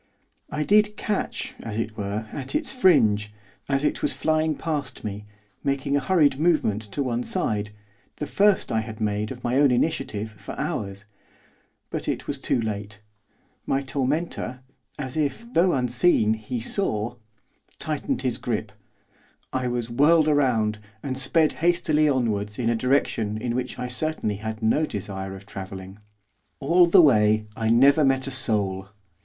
I 0.49 0.63
did 0.63 0.97
catch, 0.97 1.53
as 1.61 1.77
it 1.77 1.95
were, 1.95 2.25
at 2.33 2.55
its 2.55 2.73
fringe, 2.73 3.29
as 3.69 3.83
it 3.83 4.01
was 4.01 4.15
flying 4.15 4.55
past 4.55 5.03
me, 5.03 5.27
making 5.63 5.95
a 5.95 5.99
hurried 5.99 6.39
movement 6.39 6.81
to 6.93 7.03
one 7.03 7.21
side, 7.21 7.69
the 8.15 8.25
first 8.25 8.71
I 8.71 8.79
had 8.81 8.99
made, 8.99 9.31
of 9.31 9.43
my 9.43 9.57
own 9.57 9.69
initiative, 9.69 10.31
for 10.31 10.59
hours. 10.59 11.05
But 11.91 12.07
it 12.07 12.25
was 12.27 12.39
too 12.39 12.59
late. 12.59 12.99
My 13.67 13.81
tormentor, 13.81 14.61
as 14.97 15.17
if, 15.17 15.45
though 15.53 15.73
unseen, 15.73 16.33
he 16.33 16.59
saw 16.59 17.17
tightened 17.77 18.23
his 18.23 18.39
grip, 18.39 18.71
I 19.53 19.67
was 19.67 19.91
whirled 19.91 20.25
round, 20.27 20.79
and 21.03 21.15
sped 21.15 21.53
hastily 21.61 22.09
onwards 22.09 22.57
in 22.57 22.71
a 22.71 22.75
direction 22.75 23.37
in 23.37 23.53
which 23.53 23.77
I 23.77 23.85
certainly 23.85 24.37
had 24.37 24.63
no 24.63 24.87
desire 24.87 25.35
of 25.35 25.45
travelling. 25.45 25.99
All 26.59 26.87
the 26.87 27.03
way 27.03 27.43
I 27.55 27.69
never 27.69 28.03
met 28.03 28.25
a 28.25 28.31
soul. 28.31 28.89